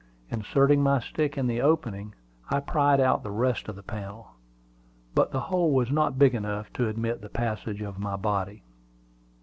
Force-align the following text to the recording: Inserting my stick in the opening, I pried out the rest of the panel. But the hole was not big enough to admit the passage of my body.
Inserting 0.31 0.81
my 0.81 0.99
stick 0.99 1.37
in 1.37 1.45
the 1.45 1.61
opening, 1.61 2.15
I 2.49 2.59
pried 2.59 2.99
out 2.99 3.21
the 3.21 3.29
rest 3.29 3.67
of 3.69 3.75
the 3.75 3.83
panel. 3.83 4.31
But 5.13 5.29
the 5.31 5.41
hole 5.41 5.71
was 5.71 5.91
not 5.91 6.17
big 6.17 6.33
enough 6.33 6.73
to 6.73 6.89
admit 6.89 7.21
the 7.21 7.29
passage 7.29 7.81
of 7.83 7.99
my 7.99 8.15
body. 8.15 8.63